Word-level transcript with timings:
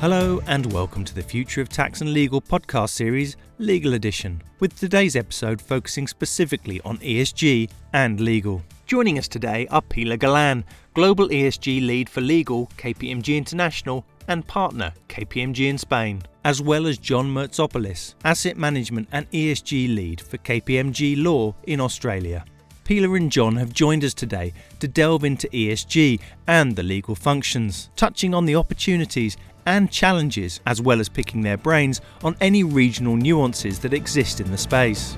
Hello, 0.00 0.40
and 0.46 0.72
welcome 0.72 1.04
to 1.04 1.12
the 1.12 1.24
Future 1.24 1.60
of 1.60 1.68
Tax 1.68 2.02
and 2.02 2.12
Legal 2.12 2.40
podcast 2.40 2.90
series, 2.90 3.36
Legal 3.58 3.94
Edition, 3.94 4.40
with 4.60 4.78
today's 4.78 5.16
episode 5.16 5.60
focusing 5.60 6.06
specifically 6.06 6.80
on 6.84 6.98
ESG 6.98 7.68
and 7.92 8.20
legal. 8.20 8.62
Joining 8.86 9.18
us 9.18 9.26
today 9.26 9.66
are 9.72 9.82
Pilar 9.82 10.16
Galan, 10.16 10.64
Global 10.94 11.28
ESG 11.30 11.84
Lead 11.84 12.08
for 12.08 12.20
Legal, 12.20 12.70
KPMG 12.76 13.36
International, 13.36 14.06
and 14.28 14.46
partner, 14.46 14.92
KPMG 15.08 15.68
in 15.68 15.78
Spain, 15.78 16.22
as 16.44 16.62
well 16.62 16.86
as 16.86 16.98
John 16.98 17.26
Moutsopoulos, 17.28 18.14
Asset 18.24 18.56
Management 18.56 19.08
and 19.10 19.28
ESG 19.32 19.92
Lead 19.92 20.20
for 20.20 20.38
KPMG 20.38 21.20
Law 21.20 21.56
in 21.64 21.80
Australia. 21.80 22.44
Pilar 22.84 23.16
and 23.16 23.32
John 23.32 23.56
have 23.56 23.74
joined 23.74 24.04
us 24.04 24.14
today 24.14 24.52
to 24.78 24.86
delve 24.86 25.24
into 25.24 25.48
ESG 25.48 26.20
and 26.46 26.76
the 26.76 26.84
legal 26.84 27.16
functions, 27.16 27.90
touching 27.96 28.32
on 28.32 28.46
the 28.46 28.54
opportunities 28.54 29.36
and 29.68 29.90
challenges, 29.92 30.60
as 30.66 30.80
well 30.80 30.98
as 30.98 31.10
picking 31.10 31.42
their 31.42 31.58
brains 31.58 32.00
on 32.24 32.34
any 32.40 32.64
regional 32.64 33.16
nuances 33.16 33.78
that 33.80 33.92
exist 33.92 34.40
in 34.40 34.50
the 34.50 34.56
space. 34.56 35.16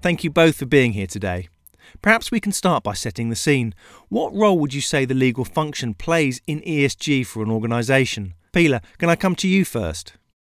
Thank 0.00 0.22
you 0.22 0.30
both 0.30 0.56
for 0.56 0.66
being 0.66 0.92
here 0.92 1.08
today. 1.08 1.48
Perhaps 2.02 2.30
we 2.30 2.40
can 2.40 2.52
start 2.52 2.84
by 2.84 2.92
setting 2.92 3.30
the 3.30 3.36
scene. 3.36 3.74
What 4.08 4.34
role 4.34 4.58
would 4.60 4.74
you 4.74 4.80
say 4.80 5.04
the 5.04 5.14
legal 5.14 5.44
function 5.44 5.94
plays 5.94 6.40
in 6.46 6.60
ESG 6.60 7.26
for 7.26 7.42
an 7.42 7.50
organisation? 7.50 8.34
Pilar, 8.52 8.80
can 8.98 9.08
I 9.08 9.16
come 9.16 9.34
to 9.36 9.48
you 9.48 9.64
first? 9.64 10.12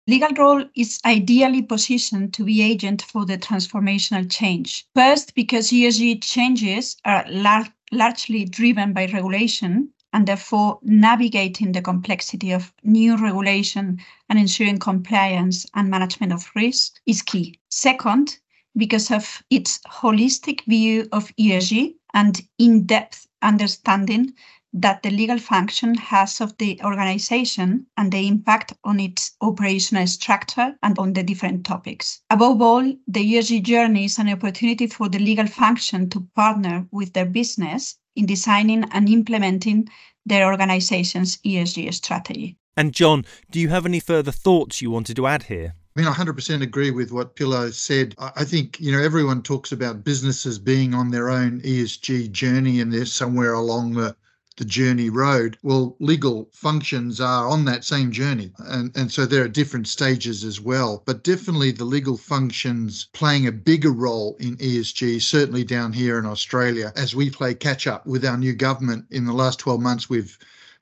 Legal 0.06 0.30
role 0.38 0.64
is 0.76 1.00
ideally 1.04 1.62
positioned 1.62 2.32
to 2.34 2.44
be 2.44 2.62
agent 2.62 3.02
for 3.02 3.26
the 3.26 3.36
transformational 3.36 4.30
change. 4.30 4.86
First, 4.94 5.34
because 5.34 5.70
ESG 5.70 6.22
changes 6.22 6.96
are 7.04 7.24
lar- 7.28 7.74
largely 7.90 8.44
driven 8.44 8.92
by 8.92 9.06
regulation, 9.06 9.90
and 10.12 10.26
therefore 10.26 10.78
navigating 10.82 11.72
the 11.72 11.82
complexity 11.82 12.52
of 12.52 12.72
new 12.82 13.16
regulation 13.16 14.00
and 14.28 14.38
ensuring 14.38 14.78
compliance 14.78 15.66
and 15.74 15.90
management 15.90 16.32
of 16.32 16.50
risk 16.54 17.00
is 17.06 17.22
key. 17.22 17.58
Second, 17.68 18.38
because 18.76 19.10
of 19.10 19.42
its 19.50 19.78
holistic 19.88 20.64
view 20.64 21.08
of 21.12 21.34
ESG 21.36 21.94
and 22.14 22.40
in 22.58 22.86
depth 22.86 23.26
understanding 23.42 24.32
that 24.72 25.02
the 25.02 25.10
legal 25.10 25.38
function 25.38 25.94
has 25.94 26.40
of 26.40 26.56
the 26.58 26.80
organization 26.84 27.86
and 27.96 28.12
the 28.12 28.28
impact 28.28 28.74
on 28.84 29.00
its 29.00 29.34
operational 29.40 30.06
structure 30.06 30.76
and 30.82 30.98
on 30.98 31.14
the 31.14 31.22
different 31.22 31.64
topics. 31.64 32.20
Above 32.30 32.60
all, 32.60 32.82
the 33.06 33.34
ESG 33.34 33.62
journey 33.62 34.04
is 34.04 34.18
an 34.18 34.28
opportunity 34.28 34.86
for 34.86 35.08
the 35.08 35.18
legal 35.18 35.46
function 35.46 36.08
to 36.10 36.20
partner 36.34 36.86
with 36.90 37.12
their 37.14 37.26
business 37.26 37.96
in 38.18 38.26
designing 38.26 38.84
and 38.92 39.08
implementing 39.08 39.88
their 40.26 40.46
organization's 40.46 41.38
ESG 41.38 41.94
strategy. 41.94 42.56
And 42.76 42.92
John, 42.92 43.24
do 43.50 43.58
you 43.58 43.70
have 43.70 43.86
any 43.86 44.00
further 44.00 44.32
thoughts 44.32 44.82
you 44.82 44.90
wanted 44.90 45.16
to 45.16 45.26
add 45.26 45.44
here? 45.44 45.74
I 45.96 46.00
mean, 46.00 46.08
I 46.08 46.12
100% 46.12 46.62
agree 46.62 46.92
with 46.92 47.10
what 47.10 47.34
Pilar 47.34 47.72
said. 47.72 48.14
I 48.18 48.44
think, 48.44 48.78
you 48.78 48.92
know, 48.92 49.02
everyone 49.02 49.42
talks 49.42 49.72
about 49.72 50.04
businesses 50.04 50.58
being 50.58 50.94
on 50.94 51.10
their 51.10 51.28
own 51.28 51.60
ESG 51.62 52.30
journey 52.30 52.80
and 52.80 52.92
they're 52.92 53.04
somewhere 53.04 53.54
along 53.54 53.94
the 53.94 54.14
the 54.58 54.64
journey 54.64 55.08
road. 55.08 55.56
Well, 55.62 55.96
legal 56.00 56.50
functions 56.52 57.20
are 57.20 57.48
on 57.48 57.64
that 57.64 57.84
same 57.84 58.10
journey. 58.10 58.52
And, 58.58 58.94
and 58.96 59.10
so 59.10 59.24
there 59.24 59.44
are 59.44 59.48
different 59.48 59.88
stages 59.88 60.44
as 60.44 60.60
well. 60.60 61.02
But 61.06 61.24
definitely 61.24 61.70
the 61.70 61.84
legal 61.84 62.16
functions 62.16 63.06
playing 63.12 63.46
a 63.46 63.52
bigger 63.52 63.92
role 63.92 64.36
in 64.40 64.56
ESG, 64.56 65.22
certainly 65.22 65.64
down 65.64 65.92
here 65.92 66.18
in 66.18 66.26
Australia, 66.26 66.92
as 66.96 67.14
we 67.14 67.30
play 67.30 67.54
catch 67.54 67.86
up 67.86 68.04
with 68.06 68.24
our 68.24 68.36
new 68.36 68.52
government. 68.52 69.06
In 69.10 69.24
the 69.24 69.32
last 69.32 69.60
12 69.60 69.80
months, 69.80 70.10
we've 70.10 70.36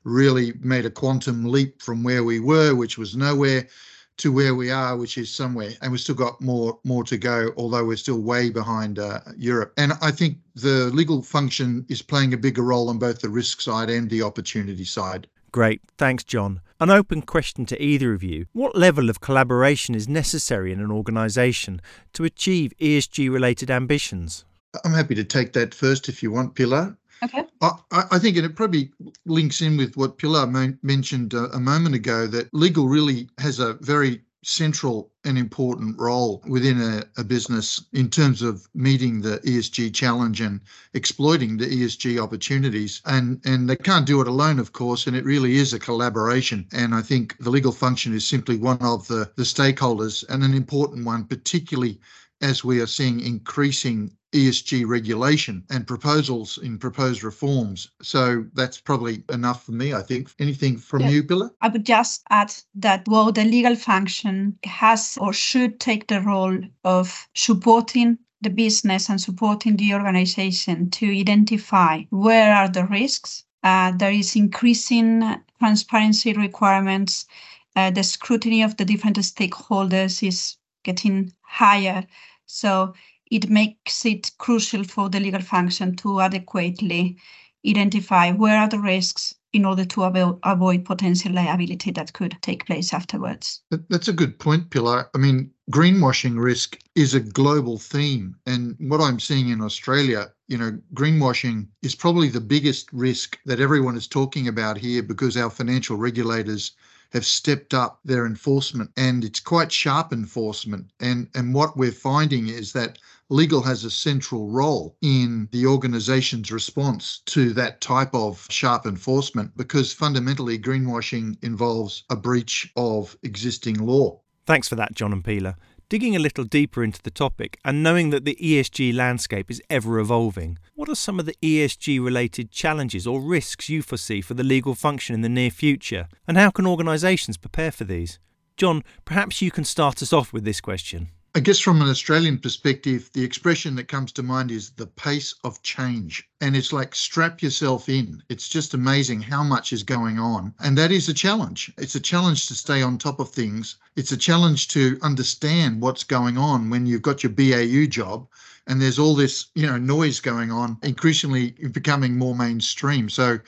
really 0.04 0.54
made 0.60 0.86
a 0.86 0.90
quantum 0.90 1.44
leap 1.44 1.82
from 1.82 2.02
where 2.02 2.24
we 2.24 2.40
were, 2.40 2.74
which 2.74 2.96
was 2.96 3.14
nowhere 3.14 3.68
to 4.18 4.32
where 4.32 4.54
we 4.54 4.70
are, 4.70 4.96
which 4.96 5.18
is 5.18 5.30
somewhere, 5.30 5.72
and 5.82 5.92
we've 5.92 6.00
still 6.00 6.14
got 6.14 6.40
more 6.40 6.78
more 6.84 7.04
to 7.04 7.16
go. 7.16 7.52
Although 7.56 7.84
we're 7.84 7.96
still 7.96 8.20
way 8.20 8.50
behind 8.50 8.98
uh, 8.98 9.20
Europe, 9.36 9.72
and 9.76 9.92
I 10.00 10.10
think 10.10 10.38
the 10.54 10.90
legal 10.92 11.22
function 11.22 11.84
is 11.88 12.02
playing 12.02 12.32
a 12.32 12.38
bigger 12.38 12.62
role 12.62 12.88
on 12.88 12.98
both 12.98 13.20
the 13.20 13.28
risk 13.28 13.60
side 13.60 13.90
and 13.90 14.08
the 14.08 14.22
opportunity 14.22 14.84
side. 14.84 15.26
Great, 15.52 15.80
thanks, 15.96 16.24
John. 16.24 16.60
An 16.80 16.90
open 16.90 17.22
question 17.22 17.64
to 17.66 17.82
either 17.82 18.12
of 18.12 18.22
you: 18.22 18.46
What 18.52 18.76
level 18.76 19.10
of 19.10 19.20
collaboration 19.20 19.94
is 19.94 20.08
necessary 20.08 20.72
in 20.72 20.80
an 20.80 20.90
organisation 20.90 21.80
to 22.14 22.24
achieve 22.24 22.72
ESG-related 22.80 23.70
ambitions? 23.70 24.44
I'm 24.84 24.92
happy 24.92 25.14
to 25.14 25.24
take 25.24 25.52
that 25.54 25.74
first 25.74 26.08
if 26.08 26.22
you 26.22 26.30
want, 26.30 26.54
Pilar. 26.54 26.96
Okay. 27.22 27.44
I, 27.60 27.72
I 27.90 28.18
think 28.18 28.36
it 28.36 28.56
probably 28.56 28.90
links 29.24 29.62
in 29.62 29.76
with 29.76 29.96
what 29.96 30.18
Pilar 30.18 30.46
mentioned 30.82 31.34
a, 31.34 31.44
a 31.54 31.60
moment 31.60 31.94
ago 31.94 32.26
that 32.26 32.52
legal 32.52 32.88
really 32.88 33.28
has 33.38 33.58
a 33.58 33.74
very 33.74 34.22
central 34.46 35.10
and 35.24 35.36
important 35.36 35.98
role 35.98 36.40
within 36.46 36.80
a, 36.80 37.02
a, 37.20 37.24
business 37.24 37.84
in 37.92 38.08
terms 38.08 38.42
of 38.42 38.68
meeting 38.74 39.20
the 39.20 39.38
ESG 39.38 39.92
challenge 39.92 40.40
and 40.40 40.60
exploiting 40.94 41.56
the 41.56 41.66
ESG 41.66 42.22
opportunities. 42.22 43.02
And 43.06 43.40
and 43.44 43.68
they 43.68 43.74
can't 43.74 44.06
do 44.06 44.20
it 44.20 44.28
alone, 44.28 44.60
of 44.60 44.72
course, 44.72 45.08
and 45.08 45.16
it 45.16 45.24
really 45.24 45.56
is 45.56 45.72
a 45.72 45.80
collaboration. 45.80 46.68
And 46.72 46.94
I 46.94 47.02
think 47.02 47.36
the 47.40 47.50
legal 47.50 47.72
function 47.72 48.14
is 48.14 48.24
simply 48.24 48.56
one 48.56 48.78
of 48.82 49.08
the, 49.08 49.32
the 49.34 49.42
stakeholders 49.42 50.24
and 50.28 50.44
an 50.44 50.54
important 50.54 51.04
one, 51.04 51.24
particularly 51.24 51.98
as 52.46 52.62
we 52.62 52.80
are 52.80 52.86
seeing 52.86 53.18
increasing 53.18 54.16
ESG 54.32 54.86
regulation 54.86 55.64
and 55.68 55.84
proposals 55.84 56.58
in 56.58 56.78
proposed 56.78 57.24
reforms. 57.24 57.90
So 58.02 58.44
that's 58.54 58.80
probably 58.80 59.24
enough 59.32 59.64
for 59.64 59.72
me, 59.72 59.92
I 59.92 60.02
think. 60.02 60.30
Anything 60.38 60.76
from 60.76 61.02
yeah. 61.02 61.10
you, 61.10 61.24
Pilar? 61.24 61.50
I 61.60 61.68
would 61.68 61.84
just 61.84 62.22
add 62.30 62.54
that 62.76 63.08
while 63.08 63.32
the 63.32 63.44
legal 63.44 63.74
function 63.74 64.58
has 64.64 65.18
or 65.20 65.32
should 65.32 65.80
take 65.80 66.06
the 66.06 66.20
role 66.20 66.58
of 66.84 67.28
supporting 67.34 68.18
the 68.42 68.50
business 68.50 69.08
and 69.08 69.20
supporting 69.20 69.76
the 69.76 69.94
organization 69.94 70.90
to 70.90 71.06
identify 71.18 72.02
where 72.10 72.54
are 72.54 72.68
the 72.68 72.84
risks. 72.84 73.42
Uh, 73.64 73.90
there 73.90 74.12
is 74.12 74.36
increasing 74.36 75.36
transparency 75.58 76.32
requirements. 76.32 77.26
Uh, 77.74 77.90
the 77.90 78.04
scrutiny 78.04 78.62
of 78.62 78.76
the 78.76 78.84
different 78.84 79.16
stakeholders 79.16 80.22
is 80.22 80.56
getting 80.84 81.32
higher. 81.42 82.06
So 82.46 82.94
it 83.30 83.50
makes 83.50 84.04
it 84.04 84.30
crucial 84.38 84.84
for 84.84 85.08
the 85.08 85.20
legal 85.20 85.42
function 85.42 85.96
to 85.96 86.20
adequately 86.20 87.18
identify 87.66 88.30
where 88.30 88.58
are 88.58 88.68
the 88.68 88.78
risks 88.78 89.34
in 89.52 89.64
order 89.64 89.84
to 89.84 90.00
avo- 90.02 90.38
avoid 90.42 90.84
potential 90.84 91.32
liability 91.32 91.90
that 91.90 92.12
could 92.12 92.36
take 92.42 92.66
place 92.66 92.92
afterwards. 92.92 93.62
That's 93.88 94.08
a 94.08 94.12
good 94.12 94.38
point, 94.38 94.70
Pilar. 94.70 95.08
I 95.14 95.18
mean, 95.18 95.50
greenwashing 95.72 96.38
risk 96.38 96.78
is 96.94 97.14
a 97.14 97.20
global 97.20 97.78
theme. 97.78 98.36
And 98.46 98.76
what 98.78 99.00
I'm 99.00 99.18
seeing 99.18 99.48
in 99.48 99.62
Australia, 99.62 100.30
you 100.46 100.58
know, 100.58 100.78
greenwashing 100.94 101.68
is 101.82 101.94
probably 101.94 102.28
the 102.28 102.40
biggest 102.40 102.92
risk 102.92 103.38
that 103.46 103.60
everyone 103.60 103.96
is 103.96 104.06
talking 104.06 104.46
about 104.46 104.76
here 104.76 105.02
because 105.02 105.36
our 105.36 105.50
financial 105.50 105.96
regulators 105.96 106.72
have 107.12 107.24
stepped 107.24 107.74
up 107.74 108.00
their 108.04 108.26
enforcement 108.26 108.90
and 108.96 109.24
it's 109.24 109.40
quite 109.40 109.72
sharp 109.72 110.12
enforcement. 110.12 110.90
And, 111.00 111.28
and 111.34 111.54
what 111.54 111.76
we're 111.76 111.92
finding 111.92 112.48
is 112.48 112.72
that 112.72 112.98
legal 113.28 113.62
has 113.62 113.84
a 113.84 113.90
central 113.90 114.48
role 114.48 114.96
in 115.02 115.48
the 115.52 115.66
organization's 115.66 116.52
response 116.52 117.20
to 117.26 117.52
that 117.54 117.80
type 117.80 118.14
of 118.14 118.46
sharp 118.50 118.86
enforcement 118.86 119.56
because 119.56 119.92
fundamentally 119.92 120.58
greenwashing 120.58 121.36
involves 121.42 122.04
a 122.10 122.16
breach 122.16 122.70
of 122.76 123.16
existing 123.22 123.74
law. 123.74 124.20
Thanks 124.46 124.68
for 124.68 124.76
that, 124.76 124.94
John 124.94 125.12
and 125.12 125.24
Pilar. 125.24 125.56
Digging 125.88 126.16
a 126.16 126.18
little 126.18 126.42
deeper 126.42 126.82
into 126.82 127.00
the 127.00 127.12
topic 127.12 127.60
and 127.64 127.80
knowing 127.80 128.10
that 128.10 128.24
the 128.24 128.36
ESG 128.42 128.92
landscape 128.92 129.52
is 129.52 129.62
ever 129.70 130.00
evolving, 130.00 130.58
what 130.74 130.88
are 130.88 130.96
some 130.96 131.20
of 131.20 131.26
the 131.26 131.36
ESG 131.40 132.04
related 132.04 132.50
challenges 132.50 133.06
or 133.06 133.20
risks 133.20 133.68
you 133.68 133.82
foresee 133.82 134.20
for 134.20 134.34
the 134.34 134.42
legal 134.42 134.74
function 134.74 135.14
in 135.14 135.20
the 135.20 135.28
near 135.28 135.48
future? 135.48 136.08
And 136.26 136.36
how 136.36 136.50
can 136.50 136.66
organisations 136.66 137.36
prepare 137.36 137.70
for 137.70 137.84
these? 137.84 138.18
John, 138.56 138.82
perhaps 139.04 139.40
you 139.40 139.52
can 139.52 139.62
start 139.62 140.02
us 140.02 140.12
off 140.12 140.32
with 140.32 140.42
this 140.42 140.60
question. 140.60 141.10
I 141.36 141.40
guess 141.40 141.58
from 141.58 141.82
an 141.82 141.90
Australian 141.90 142.38
perspective, 142.38 143.10
the 143.12 143.22
expression 143.22 143.74
that 143.74 143.88
comes 143.88 144.10
to 144.12 144.22
mind 144.22 144.50
is 144.50 144.70
the 144.70 144.86
pace 144.86 145.34
of 145.44 145.60
change. 145.60 146.26
And 146.40 146.56
it's 146.56 146.72
like 146.72 146.94
strap 146.94 147.42
yourself 147.42 147.90
in. 147.90 148.22
It's 148.30 148.48
just 148.48 148.72
amazing 148.72 149.20
how 149.20 149.42
much 149.42 149.70
is 149.70 149.82
going 149.82 150.18
on. 150.18 150.54
And 150.60 150.78
that 150.78 150.90
is 150.90 151.10
a 151.10 151.12
challenge. 151.12 151.70
It's 151.76 151.94
a 151.94 152.00
challenge 152.00 152.46
to 152.46 152.54
stay 152.54 152.80
on 152.80 152.96
top 152.96 153.20
of 153.20 153.28
things. 153.28 153.76
It's 153.96 154.12
a 154.12 154.16
challenge 154.16 154.68
to 154.68 154.98
understand 155.02 155.82
what's 155.82 156.04
going 156.04 156.38
on 156.38 156.70
when 156.70 156.86
you've 156.86 157.02
got 157.02 157.22
your 157.22 157.32
BAU 157.32 157.84
job 157.84 158.26
and 158.66 158.80
there's 158.80 158.98
all 158.98 159.14
this, 159.14 159.48
you 159.54 159.66
know, 159.66 159.76
noise 159.76 160.20
going 160.20 160.50
on, 160.50 160.78
increasingly 160.82 161.50
becoming 161.70 162.16
more 162.16 162.34
mainstream. 162.34 163.10
So 163.10 163.38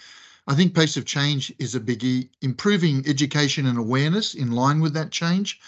I 0.46 0.54
think 0.54 0.74
pace 0.74 0.98
of 0.98 1.06
change 1.06 1.54
is 1.58 1.74
a 1.74 1.80
biggie. 1.80 2.28
Improving 2.42 3.02
education 3.08 3.64
and 3.64 3.78
awareness 3.78 4.34
in 4.34 4.52
line 4.52 4.80
with 4.80 4.92
that 4.92 5.10
change 5.10 5.58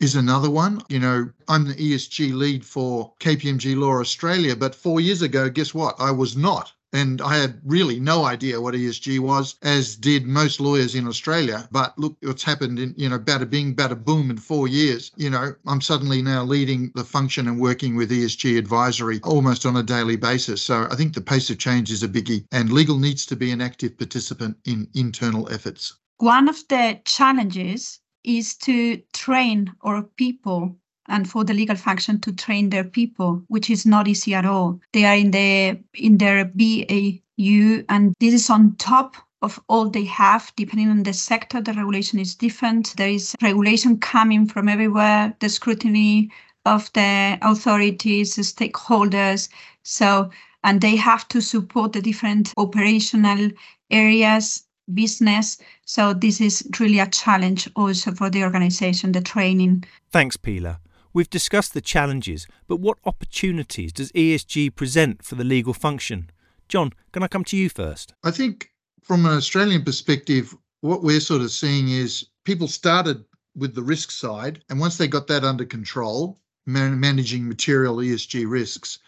is 0.00 0.14
another 0.14 0.50
one. 0.50 0.82
You 0.88 1.00
know, 1.00 1.30
I'm 1.48 1.66
the 1.68 1.74
ESG 1.74 2.32
lead 2.32 2.64
for 2.64 3.12
KPMG 3.20 3.76
Law 3.76 3.98
Australia, 4.00 4.54
but 4.56 4.74
four 4.74 5.00
years 5.00 5.22
ago, 5.22 5.48
guess 5.50 5.74
what? 5.74 5.96
I 5.98 6.10
was 6.10 6.36
not. 6.36 6.72
and 6.92 7.20
I 7.20 7.36
had 7.36 7.60
really 7.64 8.00
no 8.00 8.24
idea 8.24 8.60
what 8.60 8.74
ESG 8.74 9.18
was, 9.20 9.56
as 9.62 9.96
did 9.96 10.26
most 10.26 10.58
lawyers 10.58 10.94
in 10.94 11.06
Australia. 11.06 11.68
But 11.70 11.98
look 11.98 12.16
what's 12.22 12.42
happened 12.42 12.78
in, 12.78 12.94
you 12.96 13.08
know, 13.08 13.18
bada 13.18 13.48
bing, 13.48 13.74
bada 13.74 14.02
boom 14.02 14.30
in 14.30 14.38
four 14.38 14.68
years. 14.68 15.10
You 15.16 15.30
know, 15.30 15.54
I'm 15.66 15.80
suddenly 15.80 16.22
now 16.22 16.44
leading 16.44 16.90
the 16.94 17.04
function 17.04 17.46
and 17.46 17.60
working 17.60 17.94
with 17.96 18.10
ESG 18.10 18.56
advisory 18.56 19.20
almost 19.22 19.66
on 19.66 19.76
a 19.76 19.82
daily 19.82 20.16
basis. 20.16 20.62
So 20.62 20.88
I 20.90 20.96
think 20.96 21.14
the 21.14 21.20
pace 21.20 21.50
of 21.50 21.58
change 21.58 21.90
is 21.90 22.02
a 22.02 22.08
biggie, 22.08 22.46
and 22.52 22.72
legal 22.72 22.98
needs 22.98 23.26
to 23.26 23.36
be 23.36 23.50
an 23.50 23.60
active 23.60 23.98
participant 23.98 24.56
in 24.64 24.88
internal 24.94 25.52
efforts. 25.52 25.94
One 26.18 26.48
of 26.48 26.66
the 26.68 27.00
challenges 27.04 28.00
is 28.28 28.54
to 28.56 28.98
train 29.14 29.72
our 29.82 30.02
people 30.02 30.76
and 31.08 31.28
for 31.28 31.42
the 31.42 31.54
legal 31.54 31.76
function 31.76 32.20
to 32.20 32.32
train 32.32 32.68
their 32.68 32.84
people, 32.84 33.42
which 33.48 33.70
is 33.70 33.86
not 33.86 34.06
easy 34.06 34.34
at 34.34 34.44
all. 34.44 34.78
They 34.92 35.06
are 35.06 35.16
in 35.16 35.30
the 35.30 35.80
in 35.94 36.18
their 36.18 36.44
BAU, 36.44 37.82
and 37.88 38.14
this 38.20 38.34
is 38.34 38.50
on 38.50 38.76
top 38.76 39.16
of 39.40 39.58
all 39.68 39.88
they 39.88 40.04
have. 40.04 40.52
Depending 40.56 40.90
on 40.90 41.02
the 41.04 41.14
sector, 41.14 41.62
the 41.62 41.72
regulation 41.72 42.18
is 42.18 42.34
different. 42.34 42.94
There 42.96 43.08
is 43.08 43.34
regulation 43.40 43.98
coming 43.98 44.46
from 44.46 44.68
everywhere. 44.68 45.34
The 45.40 45.48
scrutiny 45.48 46.30
of 46.66 46.92
the 46.92 47.38
authorities, 47.40 48.36
the 48.36 48.42
stakeholders. 48.42 49.48
So, 49.84 50.30
and 50.64 50.82
they 50.82 50.96
have 50.96 51.26
to 51.28 51.40
support 51.40 51.94
the 51.94 52.02
different 52.02 52.52
operational 52.58 53.50
areas 53.90 54.64
business. 54.92 55.58
So 55.88 56.12
this 56.12 56.38
is 56.38 56.68
really 56.78 56.98
a 56.98 57.08
challenge 57.08 57.66
also 57.74 58.12
for 58.12 58.28
the 58.28 58.42
organization, 58.42 59.12
the 59.12 59.22
training. 59.22 59.84
Thanks, 60.10 60.36
Pilar. 60.36 60.80
We've 61.14 61.30
discussed 61.30 61.72
the 61.72 61.80
challenges, 61.80 62.46
but 62.66 62.76
what 62.76 62.98
opportunities 63.06 63.94
does 63.94 64.12
ESG 64.12 64.76
present 64.76 65.24
for 65.24 65.34
the 65.34 65.44
legal 65.44 65.72
function? 65.72 66.28
John, 66.68 66.92
can 67.12 67.22
I 67.22 67.26
come 67.26 67.42
to 67.44 67.56
you 67.56 67.70
first? 67.70 68.12
I 68.22 68.32
think 68.32 68.70
from 69.02 69.24
an 69.24 69.32
Australian 69.32 69.82
perspective, 69.82 70.54
what 70.82 71.02
we're 71.02 71.20
sort 71.20 71.40
of 71.40 71.50
seeing 71.50 71.88
is 71.88 72.26
people 72.44 72.68
started 72.68 73.24
with 73.56 73.74
the 73.74 73.82
risk 73.82 74.10
side, 74.10 74.62
and 74.68 74.78
once 74.78 74.98
they 74.98 75.08
got 75.08 75.26
that 75.28 75.42
under 75.42 75.64
control, 75.64 76.38
man- 76.66 77.00
managing 77.00 77.48
material 77.48 77.96
ESG 77.96 78.44
risks, 78.46 78.98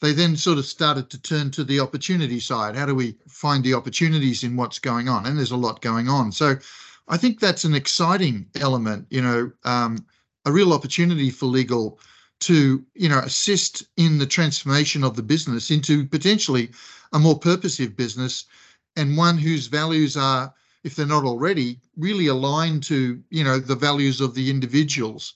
they 0.00 0.12
then 0.12 0.36
sort 0.36 0.58
of 0.58 0.64
started 0.64 1.10
to 1.10 1.20
turn 1.20 1.50
to 1.50 1.64
the 1.64 1.80
opportunity 1.80 2.40
side. 2.40 2.76
How 2.76 2.86
do 2.86 2.94
we 2.94 3.16
find 3.28 3.64
the 3.64 3.74
opportunities 3.74 4.44
in 4.44 4.56
what's 4.56 4.78
going 4.78 5.08
on? 5.08 5.26
And 5.26 5.36
there's 5.36 5.50
a 5.50 5.56
lot 5.56 5.80
going 5.80 6.08
on. 6.08 6.30
So 6.32 6.56
I 7.08 7.16
think 7.16 7.40
that's 7.40 7.64
an 7.64 7.74
exciting 7.74 8.46
element. 8.60 9.06
You 9.10 9.22
know, 9.22 9.52
um, 9.64 10.06
a 10.44 10.52
real 10.52 10.72
opportunity 10.72 11.30
for 11.30 11.46
legal 11.46 11.98
to 12.40 12.84
you 12.94 13.08
know 13.08 13.18
assist 13.18 13.84
in 13.96 14.18
the 14.18 14.26
transformation 14.26 15.02
of 15.02 15.16
the 15.16 15.22
business 15.22 15.70
into 15.70 16.06
potentially 16.06 16.70
a 17.12 17.18
more 17.18 17.38
purposive 17.38 17.96
business 17.96 18.44
and 18.96 19.16
one 19.16 19.36
whose 19.36 19.66
values 19.66 20.16
are 20.16 20.52
if 20.84 20.94
they're 20.94 21.06
not 21.06 21.24
already 21.24 21.80
really 21.96 22.28
aligned 22.28 22.82
to 22.84 23.20
you 23.30 23.42
know 23.42 23.58
the 23.58 23.74
values 23.74 24.20
of 24.20 24.34
the 24.34 24.50
individuals 24.50 25.34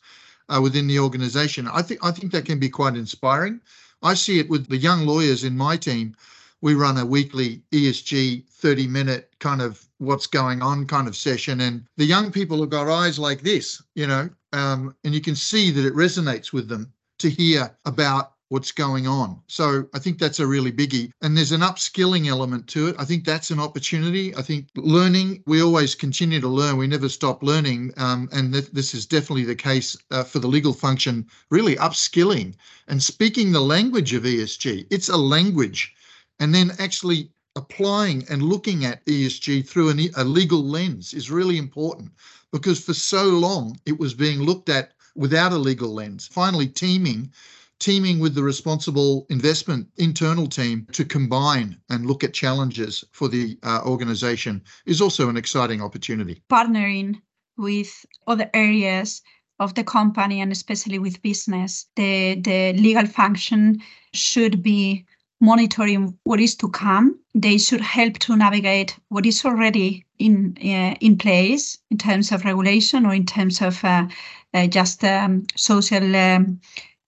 uh, 0.48 0.60
within 0.62 0.86
the 0.86 0.98
organization 0.98 1.66
i 1.68 1.82
think 1.82 1.98
i 2.04 2.10
think 2.10 2.30
that 2.30 2.44
can 2.44 2.60
be 2.60 2.68
quite 2.68 2.94
inspiring 2.94 3.60
i 4.02 4.14
see 4.14 4.38
it 4.38 4.48
with 4.48 4.68
the 4.68 4.76
young 4.76 5.06
lawyers 5.06 5.44
in 5.44 5.56
my 5.56 5.76
team. 5.76 6.14
We 6.60 6.74
run 6.74 6.96
a 6.96 7.04
weekly 7.04 7.62
esg 7.72 8.46
30 8.48 8.86
minute 8.86 9.32
kind 9.40 9.60
of 9.60 9.84
what's 9.98 10.26
going 10.26 10.62
on 10.62 10.86
kind 10.86 11.08
of 11.08 11.16
session 11.16 11.60
and 11.60 11.84
the 11.96 12.04
young 12.04 12.30
people 12.30 12.60
have 12.60 12.70
got 12.70 12.88
eyes 12.88 13.18
like 13.18 13.42
this 13.42 13.82
you 13.94 14.06
know 14.06 14.30
um, 14.52 14.94
and 15.04 15.14
you 15.14 15.20
can 15.20 15.34
see 15.34 15.70
that 15.70 15.84
it 15.84 15.94
resonates 15.94 16.52
with 16.52 16.68
them 16.68 16.92
to 17.18 17.28
hear 17.28 17.74
about 17.84 18.34
what's 18.52 18.70
going 18.70 19.06
on. 19.06 19.40
So 19.46 19.88
I 19.94 19.98
think 19.98 20.18
that's 20.18 20.38
a 20.38 20.46
really 20.46 20.70
biggie. 20.70 21.10
And 21.22 21.34
there's 21.34 21.52
an 21.52 21.62
upskilling 21.62 22.26
element 22.26 22.68
to 22.68 22.88
it. 22.88 22.96
I 22.98 23.04
think 23.06 23.24
that's 23.24 23.50
an 23.50 23.58
opportunity. 23.58 24.36
I 24.36 24.42
think 24.42 24.66
learning, 24.76 25.42
we 25.46 25.62
always 25.62 25.94
continue 25.94 26.38
to 26.38 26.48
learn. 26.48 26.76
We 26.76 26.86
never 26.86 27.08
stop 27.08 27.42
learning. 27.42 27.94
Um, 27.96 28.28
and 28.30 28.52
th- 28.52 28.70
this 28.70 28.92
is 28.92 29.06
definitely 29.06 29.44
the 29.44 29.54
case 29.54 29.96
uh, 30.10 30.22
for 30.22 30.38
the 30.38 30.48
legal 30.48 30.74
function, 30.74 31.26
really 31.48 31.76
upskilling 31.76 32.52
and 32.88 33.02
speaking 33.02 33.52
the 33.52 33.60
language 33.62 34.12
of 34.12 34.24
ESG. 34.24 34.86
It's 34.90 35.08
a 35.08 35.16
language. 35.16 35.94
And 36.38 36.54
then 36.54 36.72
actually 36.78 37.30
applying 37.56 38.26
and 38.28 38.42
looking 38.42 38.84
at 38.84 39.02
ESG 39.06 39.66
through 39.66 39.88
an, 39.88 40.00
a 40.18 40.24
legal 40.24 40.62
lens 40.62 41.14
is 41.14 41.30
really 41.30 41.56
important 41.56 42.12
because 42.52 42.84
for 42.84 42.92
so 42.92 43.24
long 43.30 43.80
it 43.86 43.98
was 43.98 44.12
being 44.12 44.42
looked 44.42 44.68
at 44.68 44.92
without 45.14 45.52
a 45.52 45.56
legal 45.56 45.94
lens. 45.94 46.26
Finally, 46.26 46.66
teaming 46.66 47.32
teaming 47.82 48.20
with 48.20 48.34
the 48.34 48.42
responsible 48.42 49.26
investment 49.28 49.88
internal 49.96 50.46
team 50.46 50.86
to 50.92 51.04
combine 51.04 51.76
and 51.90 52.06
look 52.06 52.22
at 52.22 52.32
challenges 52.32 53.04
for 53.10 53.28
the 53.28 53.58
uh, 53.64 53.80
organization 53.84 54.62
is 54.86 55.00
also 55.00 55.28
an 55.28 55.36
exciting 55.36 55.82
opportunity. 55.82 56.40
Partnering 56.48 57.20
with 57.58 58.06
other 58.28 58.48
areas 58.54 59.20
of 59.58 59.74
the 59.74 59.82
company 59.82 60.40
and 60.40 60.52
especially 60.52 61.00
with 61.00 61.22
business, 61.22 61.86
the, 61.96 62.36
the 62.36 62.72
legal 62.74 63.06
function 63.06 63.82
should 64.12 64.62
be 64.62 65.04
monitoring 65.40 66.16
what 66.22 66.40
is 66.40 66.54
to 66.54 66.68
come. 66.68 67.18
They 67.34 67.58
should 67.58 67.80
help 67.80 68.18
to 68.20 68.36
navigate 68.36 68.96
what 69.08 69.26
is 69.26 69.44
already 69.44 70.06
in 70.20 70.56
uh, 70.62 70.94
in 71.00 71.18
place 71.18 71.78
in 71.90 71.98
terms 71.98 72.30
of 72.30 72.44
regulation 72.44 73.04
or 73.06 73.12
in 73.12 73.26
terms 73.26 73.60
of 73.60 73.82
uh, 73.84 74.06
uh, 74.54 74.66
just 74.68 75.02
um, 75.02 75.46
social 75.56 76.14
um, 76.14 76.60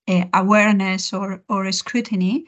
uh, 0.09 0.25
awareness 0.35 1.13
or 1.13 1.43
or 1.49 1.71
scrutiny, 1.73 2.47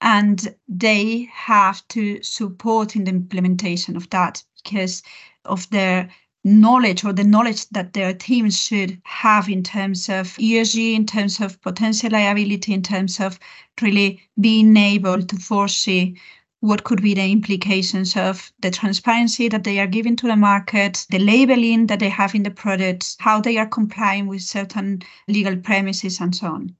and 0.00 0.54
they 0.68 1.28
have 1.32 1.86
to 1.88 2.22
support 2.22 2.96
in 2.96 3.04
the 3.04 3.10
implementation 3.10 3.96
of 3.96 4.08
that 4.10 4.42
because 4.62 5.02
of 5.44 5.68
their 5.70 6.08
knowledge 6.44 7.04
or 7.04 7.12
the 7.12 7.24
knowledge 7.24 7.68
that 7.68 7.92
their 7.92 8.14
teams 8.14 8.58
should 8.58 9.00
have 9.04 9.48
in 9.48 9.62
terms 9.62 10.08
of 10.08 10.26
ESG, 10.38 10.94
in 10.94 11.04
terms 11.06 11.40
of 11.40 11.60
potential 11.60 12.10
liability, 12.10 12.72
in 12.72 12.82
terms 12.82 13.20
of 13.20 13.38
really 13.82 14.22
being 14.40 14.76
able 14.76 15.22
to 15.22 15.36
foresee 15.36 16.16
what 16.60 16.84
could 16.84 17.02
be 17.02 17.14
the 17.14 17.30
implications 17.30 18.16
of 18.16 18.52
the 18.60 18.70
transparency 18.70 19.48
that 19.48 19.64
they 19.64 19.80
are 19.80 19.86
giving 19.86 20.14
to 20.16 20.26
the 20.26 20.36
market, 20.36 21.06
the 21.10 21.18
labeling 21.18 21.86
that 21.86 22.00
they 22.00 22.08
have 22.08 22.34
in 22.34 22.42
the 22.42 22.50
products, 22.50 23.16
how 23.18 23.40
they 23.40 23.56
are 23.56 23.66
complying 23.66 24.26
with 24.26 24.42
certain 24.42 25.02
legal 25.26 25.56
premises, 25.56 26.20
and 26.20 26.36
so 26.36 26.46
on. 26.46 26.76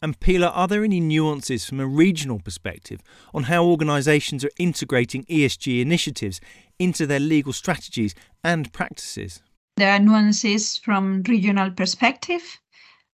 And 0.00 0.18
Pilar, 0.20 0.48
are 0.48 0.68
there 0.68 0.84
any 0.84 1.00
nuances 1.00 1.64
from 1.64 1.80
a 1.80 1.86
regional 1.86 2.38
perspective 2.38 3.00
on 3.34 3.44
how 3.44 3.64
organisations 3.64 4.44
are 4.44 4.50
integrating 4.58 5.24
ESG 5.24 5.80
initiatives 5.80 6.40
into 6.78 7.06
their 7.06 7.18
legal 7.18 7.52
strategies 7.52 8.14
and 8.44 8.72
practices? 8.72 9.42
There 9.76 9.90
are 9.90 9.98
nuances 9.98 10.76
from 10.76 11.22
regional 11.26 11.70
perspective. 11.70 12.60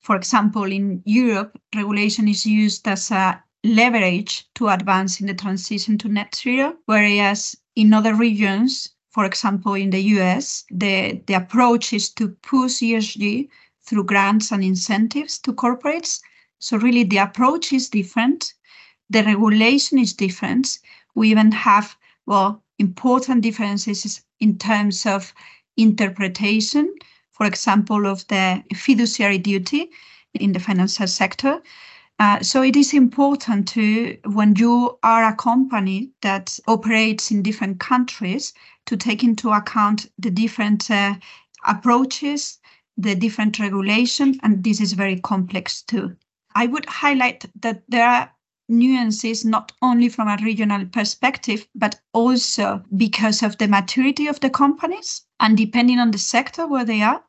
For 0.01 0.17
example, 0.17 0.65
in 0.65 1.03
Europe, 1.07 1.59
regulation 1.75 2.29
is 2.29 2.45
used 2.45 2.87
as 2.87 3.11
a 3.11 3.43
leverage 3.65 4.47
to 4.55 4.69
advance 4.69 5.21
in 5.21 5.27
the 5.27 5.35
transition 5.35 5.97
to 5.99 6.09
net 6.09 6.35
zero, 6.35 6.77
whereas 6.87 7.57
in 7.77 7.95
other 7.95 8.15
regions, 8.15 8.91
for 9.11 9.25
example, 9.25 9.75
in 9.75 9.91
the 9.91 10.03
US, 10.17 10.65
the, 10.71 11.23
the 11.27 11.35
approach 11.35 11.93
is 11.93 12.11
to 12.11 12.29
push 12.29 12.81
ESG 12.81 13.49
through 13.85 14.05
grants 14.05 14.51
and 14.53 14.65
incentives 14.65 15.39
to 15.39 15.53
corporates. 15.53 16.21
So, 16.59 16.77
really, 16.77 17.05
the 17.05 17.19
approach 17.19 17.73
is 17.73 17.89
different, 17.89 18.55
the 19.11 19.23
regulation 19.25 19.99
is 19.99 20.13
different. 20.13 20.79
We 21.15 21.31
even 21.31 21.53
have, 21.53 21.97
well, 22.27 22.63
important 22.79 23.43
differences 23.43 24.23
in 24.41 24.59
terms 24.59 25.05
of 25.07 25.35
interpretation, 25.77 26.95
for 27.31 27.47
example, 27.47 28.07
of 28.07 28.27
the 28.29 28.63
fiduciary 28.75 29.39
duty 29.39 29.91
in 30.35 30.53
the 30.53 30.61
financial 30.61 31.07
sector. 31.07 31.61
Uh, 32.23 32.41
so 32.41 32.63
it 32.63 32.77
is 32.77 32.95
important 32.95 33.67
to, 33.67 34.17
when 34.27 34.55
you 34.55 34.97
are 35.03 35.25
a 35.25 35.35
company 35.35 36.13
that 36.21 36.57
operates 36.69 37.33
in 37.33 37.43
different 37.43 37.81
countries, 37.81 38.55
to 38.87 38.97
take 38.97 39.25
into 39.25 39.51
account 39.51 40.07
the 40.21 40.31
different 40.31 40.89
uh, 40.89 41.15
approaches, 41.67 42.61
the 42.97 43.17
different 43.17 43.59
regulation, 43.59 44.39
and 44.45 44.63
this 44.63 44.81
is 44.81 44.93
very 44.93 45.19
complex 45.19 45.83
too. 45.83 46.15
I 46.55 46.67
would 46.67 46.87
highlight 46.87 47.45
that 47.61 47.83
there 47.89 48.09
are 48.09 48.31
nuances 48.69 49.45
not 49.45 49.73
only 49.83 50.09
from 50.09 50.29
a 50.29 50.39
regional 50.45 50.87
perspective, 50.87 51.67
but 51.75 52.01
also 52.13 52.85
because 52.97 53.43
of 53.43 53.59
the 53.59 53.67
maturity 53.67 54.29
of 54.29 54.39
the 54.39 54.51
companies 54.51 55.23
and 55.41 55.57
depending 55.57 55.99
on 55.99 56.13
the 56.13 56.19
sector 56.19 56.69
where 56.69 56.85
they 56.85 57.03
are. 57.03 57.25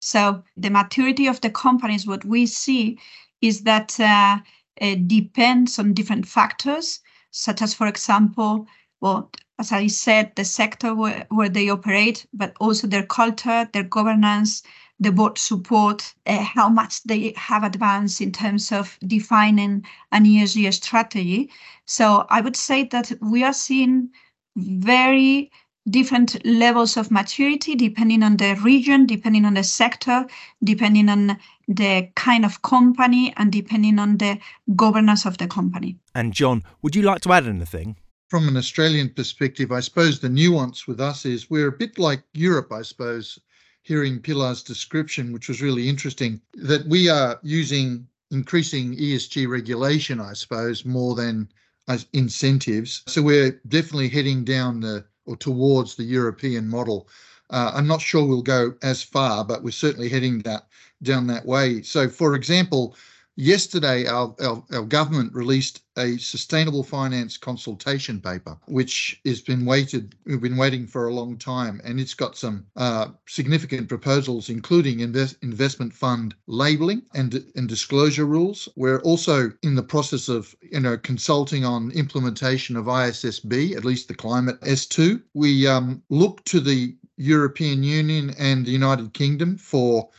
So 0.00 0.42
the 0.56 0.70
maturity 0.70 1.26
of 1.26 1.42
the 1.42 1.50
companies, 1.50 2.06
what 2.06 2.24
we 2.24 2.46
see 2.46 2.98
is 3.42 3.62
that 3.62 3.98
uh, 4.00 4.38
it 4.76 5.08
depends 5.08 5.78
on 5.78 5.92
different 5.92 6.26
factors, 6.26 7.00
such 7.30 7.60
as, 7.60 7.74
for 7.74 7.86
example, 7.86 8.66
well, 9.00 9.30
as 9.58 9.72
I 9.72 9.88
said, 9.88 10.32
the 10.36 10.44
sector 10.44 10.94
where, 10.94 11.26
where 11.28 11.48
they 11.48 11.68
operate, 11.68 12.26
but 12.32 12.54
also 12.60 12.86
their 12.86 13.04
culture, 13.04 13.68
their 13.72 13.82
governance, 13.82 14.62
the 15.00 15.10
board 15.12 15.36
support, 15.36 16.14
uh, 16.26 16.38
how 16.38 16.68
much 16.68 17.02
they 17.02 17.34
have 17.36 17.64
advanced 17.64 18.20
in 18.20 18.30
terms 18.32 18.70
of 18.70 18.96
defining 19.06 19.84
an 20.12 20.24
ESG 20.24 20.72
strategy. 20.72 21.50
So 21.86 22.26
I 22.30 22.40
would 22.40 22.56
say 22.56 22.84
that 22.84 23.12
we 23.20 23.42
are 23.42 23.52
seeing 23.52 24.10
very 24.56 25.50
different 25.90 26.44
levels 26.44 26.96
of 26.96 27.10
maturity 27.10 27.74
depending 27.74 28.22
on 28.22 28.36
the 28.36 28.54
region, 28.62 29.06
depending 29.06 29.44
on 29.44 29.54
the 29.54 29.64
sector, 29.64 30.26
depending 30.62 31.08
on 31.08 31.36
the 31.68 32.08
kind 32.14 32.44
of 32.44 32.62
company, 32.62 33.32
and 33.36 33.52
depending 33.52 33.98
on 33.98 34.16
the 34.18 34.38
governance 34.76 35.26
of 35.26 35.38
the 35.38 35.46
company. 35.46 35.96
And 36.14 36.32
John, 36.32 36.62
would 36.82 36.94
you 36.94 37.02
like 37.02 37.20
to 37.22 37.32
add 37.32 37.46
anything? 37.46 37.96
From 38.28 38.48
an 38.48 38.56
Australian 38.56 39.10
perspective, 39.10 39.72
I 39.72 39.80
suppose 39.80 40.20
the 40.20 40.28
nuance 40.28 40.86
with 40.86 41.00
us 41.00 41.26
is 41.26 41.50
we're 41.50 41.68
a 41.68 41.72
bit 41.72 41.98
like 41.98 42.22
Europe, 42.32 42.72
I 42.72 42.82
suppose, 42.82 43.38
hearing 43.82 44.20
Pilar's 44.20 44.62
description, 44.62 45.32
which 45.32 45.48
was 45.48 45.60
really 45.60 45.88
interesting, 45.88 46.40
that 46.54 46.86
we 46.86 47.08
are 47.08 47.38
using 47.42 48.06
increasing 48.30 48.96
ESG 48.96 49.48
regulation, 49.48 50.20
I 50.20 50.32
suppose, 50.32 50.84
more 50.84 51.14
than 51.14 51.48
as 51.88 52.06
incentives. 52.12 53.02
So 53.06 53.22
we're 53.22 53.60
definitely 53.68 54.08
heading 54.08 54.44
down 54.44 54.80
the 54.80 55.04
or 55.26 55.36
towards 55.36 55.94
the 55.94 56.04
European 56.04 56.68
model. 56.68 57.08
Uh, 57.50 57.70
I'm 57.74 57.86
not 57.86 58.00
sure 58.00 58.24
we'll 58.24 58.42
go 58.42 58.74
as 58.82 59.02
far, 59.02 59.44
but 59.44 59.62
we're 59.62 59.70
certainly 59.70 60.08
heading 60.08 60.38
that 60.40 60.66
down 61.02 61.26
that 61.26 61.44
way. 61.44 61.82
So, 61.82 62.08
for 62.08 62.34
example, 62.34 62.96
Yesterday, 63.36 64.06
our, 64.06 64.34
our, 64.42 64.62
our, 64.74 64.82
government 64.82 65.32
released 65.32 65.80
a 65.96 66.18
sustainable 66.18 66.84
finance 66.84 67.38
consultation 67.38 68.20
paper, 68.20 68.58
which 68.66 69.22
has 69.24 69.40
been 69.40 69.64
waited. 69.64 70.14
We've 70.26 70.40
been 70.40 70.58
waiting 70.58 70.86
for 70.86 71.08
a 71.08 71.14
long 71.14 71.38
time, 71.38 71.80
and 71.82 71.98
it's 71.98 72.12
got 72.12 72.36
some 72.36 72.66
uh, 72.76 73.08
significant 73.26 73.88
proposals, 73.88 74.50
including 74.50 75.00
invest, 75.00 75.38
investment 75.40 75.94
fund 75.94 76.34
labeling 76.46 77.04
and, 77.14 77.42
and 77.56 77.66
disclosure 77.70 78.26
rules. 78.26 78.68
We're 78.76 79.00
also 79.00 79.50
in 79.62 79.76
the 79.76 79.82
process 79.82 80.28
of, 80.28 80.54
you 80.60 80.80
know, 80.80 80.98
consulting 80.98 81.64
on 81.64 81.90
implementation 81.92 82.76
of 82.76 82.84
ISSB, 82.84 83.74
at 83.74 83.84
least 83.84 84.08
the 84.08 84.14
climate 84.14 84.60
S2. 84.60 85.22
We 85.32 85.66
um, 85.66 86.02
look 86.10 86.44
to 86.44 86.60
the 86.60 86.94
European 87.16 87.82
Union 87.82 88.34
and 88.38 88.66
the 88.66 88.72
United 88.72 89.14
Kingdom 89.14 89.56
for 89.56 90.10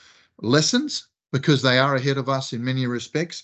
lessons 0.42 1.10
because 1.34 1.64
they 1.64 1.80
are 1.80 1.96
ahead 1.96 2.18
of 2.18 2.30
us 2.30 2.54
in 2.54 2.64
many 2.64 2.86
respects. 2.88 3.44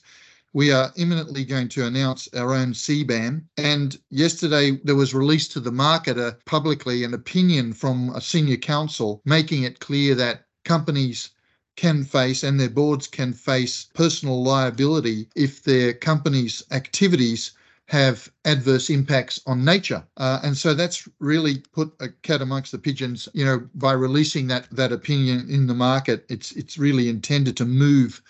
We 0.53 0.71
are 0.71 0.93
imminently 0.95 1.43
going 1.43 1.69
to 1.69 1.85
announce 1.85 2.29
our 2.35 2.53
own 2.53 2.73
CBAM. 2.73 3.43
And 3.57 3.99
yesterday 4.09 4.79
there 4.83 4.95
was 4.95 5.13
released 5.13 5.51
to 5.53 5.59
the 5.59 5.71
market 5.71 6.17
a, 6.17 6.37
publicly 6.45 7.03
an 7.03 7.13
opinion 7.13 7.73
from 7.73 8.11
a 8.11 8.21
senior 8.21 8.57
counsel 8.57 9.21
making 9.25 9.63
it 9.63 9.79
clear 9.79 10.15
that 10.15 10.45
companies 10.63 11.31
can 11.75 12.03
face 12.03 12.43
and 12.43 12.59
their 12.59 12.69
boards 12.69 13.07
can 13.07 13.33
face 13.33 13.87
personal 13.93 14.43
liability 14.43 15.27
if 15.35 15.63
their 15.63 15.93
company's 15.93 16.63
activities 16.71 17.53
have 17.89 18.29
adverse 18.45 18.91
impacts 18.91 19.41
on 19.47 19.65
nature. 19.65 20.03
Uh, 20.17 20.39
and 20.43 20.55
so 20.55 20.75
that's 20.75 21.07
really 21.19 21.57
put 21.73 21.91
a 21.99 22.09
cat 22.21 22.39
amongst 22.39 22.71
the 22.71 22.77
pigeons. 22.77 23.27
You 23.33 23.43
know, 23.43 23.67
by 23.73 23.93
releasing 23.93 24.45
that 24.47 24.67
that 24.71 24.91
opinion 24.91 25.49
in 25.49 25.65
the 25.65 25.73
market, 25.73 26.23
it's 26.29 26.51
it's 26.51 26.77
really 26.77 27.09
intended 27.09 27.57
to 27.57 27.65
move 27.65 28.21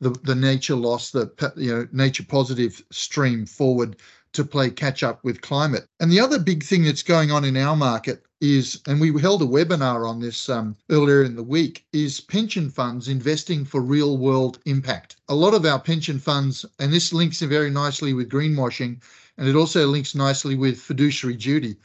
the 0.00 0.10
the 0.22 0.36
nature 0.36 0.76
loss, 0.76 1.10
the 1.10 1.28
you 1.56 1.74
know 1.74 1.88
nature 1.90 2.22
positive 2.22 2.80
stream 2.92 3.44
forward 3.44 3.96
to 4.34 4.44
play 4.44 4.70
catch 4.70 5.02
up 5.02 5.24
with 5.24 5.40
climate. 5.40 5.86
And 5.98 6.12
the 6.12 6.20
other 6.20 6.38
big 6.38 6.62
thing 6.62 6.84
that's 6.84 7.02
going 7.02 7.32
on 7.32 7.44
in 7.44 7.56
our 7.56 7.74
market 7.74 8.24
is, 8.40 8.80
and 8.86 9.00
we 9.00 9.20
held 9.20 9.42
a 9.42 9.46
webinar 9.46 10.08
on 10.08 10.20
this 10.20 10.48
um, 10.48 10.76
earlier 10.90 11.22
in 11.24 11.34
the 11.34 11.42
week, 11.42 11.86
is 11.92 12.20
pension 12.20 12.70
funds 12.70 13.08
investing 13.08 13.64
for 13.64 13.80
real 13.80 14.16
world 14.16 14.58
impact. 14.64 15.16
A 15.28 15.34
lot 15.34 15.54
of 15.54 15.64
our 15.64 15.80
pension 15.80 16.18
funds, 16.18 16.64
and 16.78 16.92
this 16.92 17.12
links 17.12 17.40
very 17.40 17.70
nicely 17.70 18.12
with 18.12 18.28
greenwashing, 18.28 19.02
and 19.36 19.48
it 19.48 19.56
also 19.56 19.86
links 19.86 20.14
nicely 20.14 20.54
with 20.54 20.80
fiduciary 20.80 21.36
duty. 21.36 21.76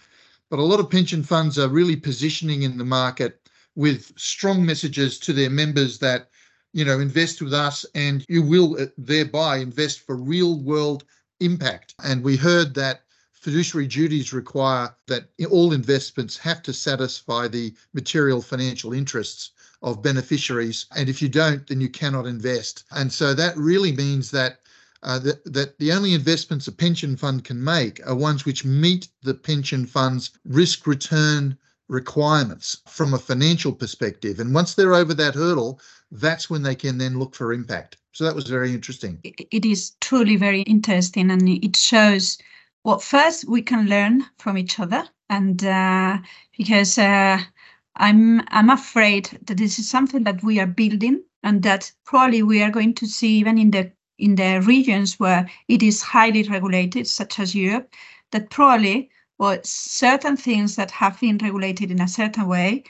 But 0.50 0.60
a 0.60 0.63
lot 0.63 0.79
of 0.79 0.89
pension 0.89 1.24
funds 1.24 1.57
are 1.57 1.69
really 1.69 1.95
positioning 1.95 2.62
in 2.62 2.77
the 2.77 2.86
market 2.86 3.39
with 3.75 4.12
strong 4.17 4.65
messages 4.65 5.17
to 5.19 5.33
their 5.33 5.50
members 5.50 5.98
that, 6.00 6.29
you 6.74 6.86
know, 6.86 7.00
invest 7.00 7.41
with 7.41 7.53
us 7.53 7.86
and 7.95 8.24
you 8.29 8.43
will 8.43 8.79
uh, 8.79 8.86
thereby 8.98 9.57
invest 9.57 10.01
for 10.01 10.15
real 10.15 10.60
world 10.60 11.05
impact. 11.39 11.95
And 12.03 12.24
we 12.24 12.38
heard 12.38 12.75
that 12.75 13.01
fiduciary 13.43 13.88
duties 13.88 14.31
require 14.31 14.95
that 15.07 15.25
all 15.51 15.73
investments 15.73 16.38
have 16.38 16.63
to 16.63 16.71
satisfy 16.71 17.45
the 17.45 17.73
material 17.93 18.41
financial 18.41 18.93
interests 18.93 19.51
of 19.81 20.01
beneficiaries. 20.01 20.85
And 20.95 21.09
if 21.09 21.21
you 21.21 21.27
don't, 21.27 21.67
then 21.67 21.81
you 21.81 21.89
cannot 21.89 22.25
invest. 22.25 22.85
And 22.91 23.12
so 23.12 23.33
that 23.33 23.57
really 23.57 23.91
means 23.91 24.31
that 24.31 24.59
uh, 25.03 25.19
that, 25.19 25.43
that 25.43 25.77
the 25.79 25.91
only 25.91 26.13
investments 26.13 26.69
a 26.69 26.71
pension 26.71 27.17
fund 27.17 27.43
can 27.43 27.62
make 27.62 28.00
are 28.07 28.15
ones 28.15 28.45
which 28.45 28.63
meet 28.63 29.09
the 29.21 29.33
pension 29.33 29.85
fund's 29.85 30.31
risk 30.45 30.88
return 30.88 31.57
requirements 31.89 32.77
from 32.88 33.13
a 33.13 33.19
financial 33.19 33.73
perspective. 33.73 34.39
And 34.39 34.55
once 34.55 34.73
they're 34.73 34.93
over 34.93 35.13
that 35.15 35.35
hurdle, 35.35 35.81
that's 36.09 36.50
when 36.50 36.63
they 36.63 36.75
can 36.75 36.97
then 36.97 37.19
look 37.19 37.35
for 37.35 37.51
impact. 37.51 37.97
So 38.13 38.23
that 38.23 38.35
was 38.35 38.47
very 38.47 38.73
interesting. 38.73 39.19
It 39.23 39.65
is 39.65 39.91
truly 40.00 40.38
very 40.38 40.62
interesting 40.62 41.29
and 41.29 41.50
it 41.50 41.75
shows 41.75 42.38
well, 42.83 42.99
first 42.99 43.47
we 43.47 43.61
can 43.61 43.87
learn 43.87 44.25
from 44.37 44.57
each 44.57 44.79
other, 44.79 45.07
and 45.29 45.63
uh, 45.63 46.17
because 46.57 46.97
uh, 46.97 47.39
I'm 47.95 48.41
I'm 48.49 48.69
afraid 48.69 49.39
that 49.45 49.57
this 49.57 49.79
is 49.79 49.89
something 49.89 50.23
that 50.25 50.43
we 50.43 50.59
are 50.59 50.67
building, 50.67 51.23
and 51.43 51.63
that 51.63 51.91
probably 52.05 52.43
we 52.43 52.61
are 52.61 52.71
going 52.71 52.93
to 52.95 53.07
see 53.07 53.37
even 53.37 53.57
in 53.57 53.71
the 53.71 53.91
in 54.19 54.35
the 54.35 54.61
regions 54.61 55.19
where 55.19 55.49
it 55.67 55.81
is 55.81 56.01
highly 56.01 56.43
regulated, 56.43 57.07
such 57.07 57.39
as 57.39 57.55
Europe, 57.55 57.93
that 58.31 58.49
probably 58.49 59.09
well 59.37 59.59
certain 59.63 60.37
things 60.37 60.75
that 60.75 60.91
have 60.91 61.19
been 61.19 61.37
regulated 61.37 61.89
in 61.89 62.01
a 62.01 62.07
certain 62.07 62.47
way 62.47 62.83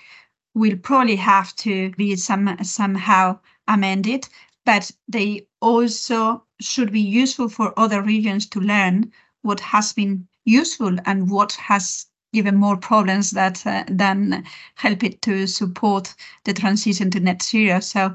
will 0.56 0.78
probably 0.78 1.16
have 1.16 1.56
to 1.58 1.92
be 1.92 2.16
some 2.16 2.58
somehow 2.64 3.40
amended, 3.68 4.28
but 4.66 4.92
they 5.08 5.46
also 5.62 6.44
should 6.60 6.92
be 6.92 7.02
useful 7.02 7.50
for 7.50 7.78
other 7.78 8.02
regions 8.02 8.48
to 8.48 8.60
learn 8.60 9.12
what 9.44 9.60
has 9.60 9.94
been 9.94 10.28
useful 10.46 10.98
and 11.06 11.30
what 11.30 11.54
has 11.54 12.08
given 12.34 12.56
more 12.56 12.76
problems 12.76 13.32
that 13.32 13.66
uh, 13.66 13.84
than 13.88 14.44
help 14.76 15.04
it 15.04 15.22
to 15.22 15.46
support 15.48 16.14
the 16.46 16.54
transition 16.54 17.12
to 17.12 17.20
net 17.20 17.44
zero. 17.44 17.80
So 17.80 18.14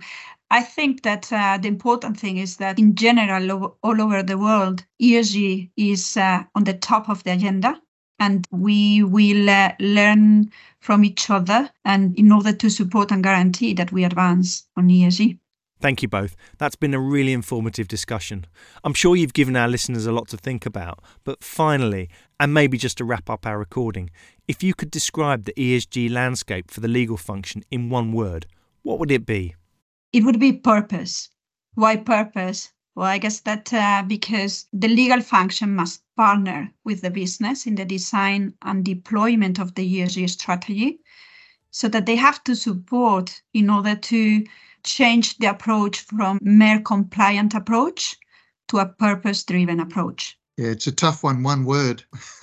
I 0.50 0.62
think 0.62 1.02
that 1.02 1.32
uh, 1.32 1.58
the 1.58 1.68
important 1.68 2.18
thing 2.18 2.38
is 2.38 2.56
that 2.56 2.78
in 2.78 2.94
general, 2.94 3.76
all 3.82 4.00
over 4.00 4.23
the 4.23 4.38
world, 4.38 4.85
ESG 5.00 5.70
is 5.76 6.16
uh, 6.16 6.42
on 6.54 6.64
the 6.64 6.75
top 6.75 7.08
of 7.08 7.23
the 7.25 7.32
agenda. 7.32 7.80
And 8.18 8.44
we 8.50 9.04
will 9.04 9.49
uh, 9.49 9.73
learn 9.78 10.50
from 10.80 11.04
each 11.04 11.30
other 11.30 11.70
and 11.85 12.18
in 12.18 12.32
order 12.32 12.52
to 12.52 12.68
support 12.68 13.12
and 13.12 13.23
guarantee 13.23 13.75
that 13.75 13.92
we 13.92 14.02
advance 14.02 14.66
on 14.76 14.88
ESG. 14.88 15.38
Thank 15.80 16.02
you 16.02 16.08
both. 16.08 16.35
That's 16.58 16.75
been 16.75 16.94
a 16.94 17.00
really 17.00 17.32
informative 17.32 17.87
discussion. 17.87 18.47
I'm 18.82 18.94
sure 18.94 19.14
you've 19.14 19.32
given 19.32 19.56
our 19.56 19.68
listeners 19.68 20.06
a 20.06 20.12
lot 20.12 20.28
to 20.28 20.37
think 20.37 20.66
about. 20.66 21.00
But 21.23 21.44
finally, 21.44 22.08
and 22.40 22.52
maybe 22.52 22.78
just 22.78 22.99
to 22.99 23.04
wrap 23.04 23.30
up 23.30 23.47
our 23.47 23.58
recording, 23.58 24.11
if 24.49 24.62
you 24.62 24.75
could 24.75 24.90
describe 24.90 25.44
the 25.44 25.52
ESG 25.52 26.11
landscape 26.11 26.70
for 26.70 26.80
the 26.80 26.88
legal 26.88 27.16
function 27.16 27.62
in 27.70 27.90
one 27.90 28.12
word, 28.12 28.47
what 28.82 28.99
would 28.99 29.12
it 29.12 29.25
be? 29.25 29.54
It 30.12 30.25
would 30.25 30.40
be 30.40 30.52
purpose. 30.52 31.28
Why 31.75 31.97
purpose? 31.97 32.73
Well, 32.97 33.06
I 33.06 33.18
guess 33.18 33.40
that 33.40 33.73
uh, 33.73 34.02
because 34.04 34.66
the 34.73 34.88
legal 34.88 35.20
function 35.20 35.76
must 35.76 36.02
partner 36.16 36.73
with 36.85 37.02
the 37.02 37.11
business 37.11 37.66
in 37.66 37.76
the 37.76 37.85
design 37.85 38.54
and 38.62 38.85
deployment 38.85 39.61
of 39.61 39.76
the 39.76 40.00
ESG 40.00 40.28
strategy 40.30 40.99
so 41.70 41.87
that 41.88 42.06
they 42.06 42.16
have 42.16 42.42
to 42.44 42.56
support 42.56 43.40
in 43.54 43.70
order 43.70 43.94
to 43.94 44.44
change 44.85 45.37
the 45.38 45.47
approach 45.47 46.00
from 46.00 46.38
mere 46.42 46.80
compliant 46.80 47.54
approach 47.54 48.16
to 48.68 48.78
a 48.78 48.87
purpose 48.87 49.44
driven 49.44 49.80
approach? 49.80 50.38
Yeah, 50.56 50.68
it's 50.68 50.87
a 50.87 50.92
tough 50.92 51.23
one. 51.23 51.42
One 51.42 51.64
word. 51.64 52.02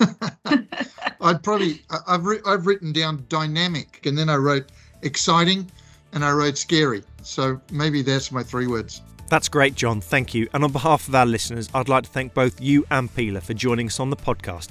I'd 1.20 1.42
probably 1.42 1.82
I've 2.06 2.24
re- 2.24 2.40
I've 2.46 2.66
written 2.66 2.92
down 2.92 3.24
dynamic, 3.28 4.06
and 4.06 4.16
then 4.16 4.28
I 4.28 4.36
wrote 4.36 4.72
exciting, 5.02 5.70
and 6.12 6.24
I 6.24 6.32
wrote 6.32 6.56
scary. 6.56 7.02
So 7.22 7.60
maybe 7.70 8.02
that's 8.02 8.32
my 8.32 8.42
three 8.42 8.66
words. 8.66 9.02
That's 9.28 9.48
great, 9.48 9.74
John. 9.74 10.00
Thank 10.00 10.34
you. 10.34 10.48
And 10.54 10.62
on 10.62 10.72
behalf 10.72 11.08
of 11.08 11.14
our 11.14 11.26
listeners, 11.26 11.68
I'd 11.74 11.88
like 11.88 12.04
to 12.04 12.10
thank 12.10 12.32
both 12.32 12.60
you 12.60 12.86
and 12.90 13.12
Pilar 13.14 13.40
for 13.40 13.54
joining 13.54 13.88
us 13.88 13.98
on 13.98 14.10
the 14.10 14.16
podcast. 14.16 14.68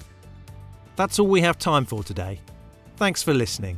That's 0.96 1.20
all 1.20 1.28
we 1.28 1.42
have 1.42 1.60
time 1.60 1.86
for 1.86 2.04
today. 2.04 2.40
Thanks 2.96 3.22
for 3.22 3.34
listening. 3.34 3.78